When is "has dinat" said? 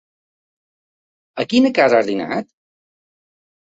2.03-2.53